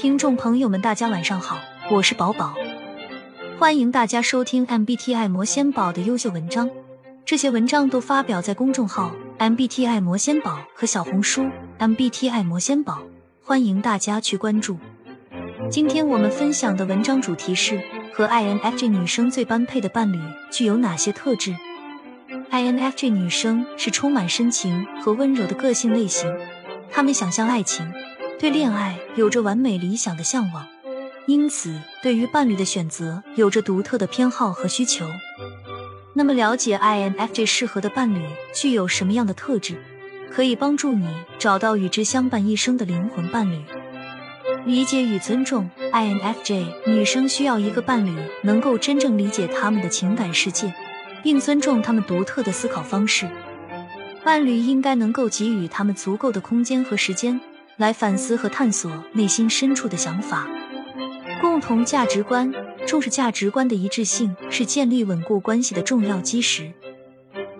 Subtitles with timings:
[0.00, 1.58] 听众朋友们，大家晚上好，
[1.90, 2.54] 我是宝宝，
[3.58, 6.70] 欢迎大家收听 MBTI 魔仙宝的优秀文章。
[7.24, 11.50] 这些文章都发表在公众号 MBTI 魔仙宝和小红书
[11.80, 13.00] MBTI 魔仙宝，
[13.42, 14.78] 欢迎大家去关注。
[15.68, 17.82] 今天我们分享的文章主题是
[18.14, 20.16] 和 INFJ 女生最般配的伴侣
[20.52, 21.56] 具有哪些特质
[22.52, 26.32] ？INFJ 女生是充满深情和温柔的个性类型，
[26.88, 27.84] 她们想象爱情。
[28.38, 30.64] 对恋爱有着完美理想的向往，
[31.26, 35.06] 因此对于伴侣的选择有着独特的偏好和需求。
[36.14, 38.22] 那么，了解 INFJ 适合的伴侣
[38.54, 39.82] 具有什么样的特质，
[40.30, 43.60] 可以帮助你找到与之相伴一生的灵魂伴侣。
[44.64, 50.72] 理解与尊重 INFJ 女生需要一个伴侣能够真正理解他们的情感世界，
[51.24, 53.28] 并尊重他们独特的思考方式。
[54.24, 57.40] 伴侣应该能够给予他们足够的空间和时间。
[57.78, 60.48] 来反思和探索内心深处的想法，
[61.40, 62.52] 共同价值观，
[62.88, 66.72] 重视价值观的一致性是建立稳固关系的重要基石。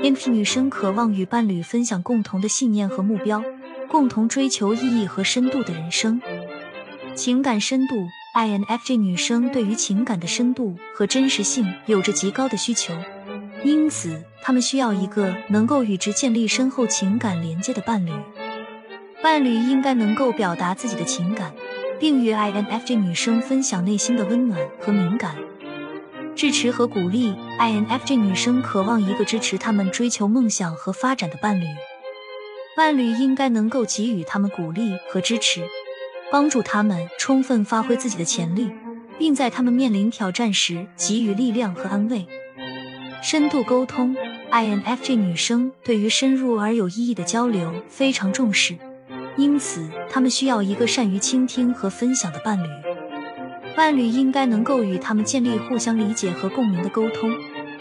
[0.00, 3.42] INFJ 女生渴望与伴侣分享共同的信念和目标，
[3.88, 6.22] 共同追求意义和深度的人生。
[7.16, 7.96] 情感深度
[8.36, 12.94] ，INFJ 女生对于情感的深度和真实性有着极高的需求，
[13.64, 18.12] 因此她们需要一个能够与之建立深厚情感连接的伴侣。
[19.24, 21.54] 伴侣应该能够表达自己的情感，
[21.98, 25.34] 并与 INFJ 女生分享内心的温暖和敏感，
[26.36, 31.64] 支持和鼓励 INFJ 女生渴望一个支持他们追求梦想和发展的伴侣。
[32.76, 35.62] 伴侣应该能够给予他们鼓励和支持，
[36.30, 38.70] 帮助他们充分发挥自己的潜力，
[39.18, 42.26] 并在他们面临挑战时给予力量和安慰。
[43.22, 44.14] 深度沟通
[44.50, 48.76] ，INFJ 女生对于深入而有意义的交流非常重视。
[49.36, 52.68] 因此，他们需要一个善于倾听和分享的伴侣。
[53.76, 57.32] 伴侣应该能够与他们建立互相理解和共鸣的沟通，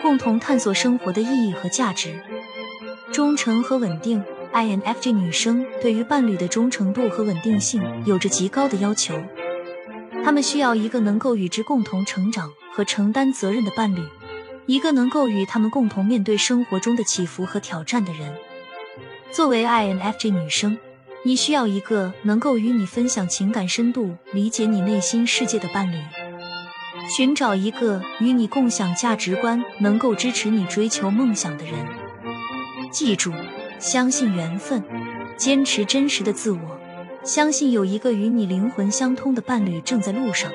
[0.00, 2.20] 共同探索生活的意义和价值。
[3.10, 4.22] 忠诚和稳定
[4.52, 9.20] ，INFJ 女生对于伴侣的忠诚度和稳定性有着极高的要求。
[10.22, 14.00] 他们需要一个能够与之共同成长和承担责任的伴侣，
[14.66, 18.32] 一个能够与他们共同面对生活中的起伏和挑战的人。
[19.32, 20.78] 作为 INFJ 女生。
[21.22, 25.96] 你需要一个能够与你分享情感深度、理解你内心世界的伴侣。
[27.14, 31.74] 寻找一个与你共享价值观、能够支持你追求梦想的人。
[32.90, 33.32] 记住，
[33.78, 34.82] 相信缘分，
[35.36, 36.80] 坚持真实的自我，
[37.22, 40.50] 相信有一个与你灵魂相通的伴侣正在路上。